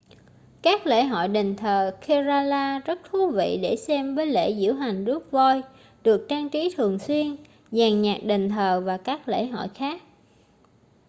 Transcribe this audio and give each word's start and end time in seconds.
các 0.61 0.87
lễ 0.87 1.03
hội 1.03 1.27
đền 1.27 1.55
thờ 1.55 1.95
kerala 2.01 2.79
rất 2.79 2.99
thú 3.03 3.29
vị 3.29 3.59
để 3.61 3.75
xem 3.75 4.15
với 4.15 4.25
lễ 4.25 4.53
diễu 4.55 4.73
hành 4.73 5.05
rước 5.05 5.31
voi 5.31 5.63
được 6.03 6.25
trang 6.29 6.49
trí 6.49 6.73
thường 6.77 6.99
xuyên 6.99 7.35
dàn 7.71 8.01
nhạc 8.01 8.17
đền 8.23 8.49
thờ 8.49 8.81
và 8.85 8.97
các 8.97 9.27
lễ 9.29 9.45
hội 9.47 9.67
khác 9.75 10.01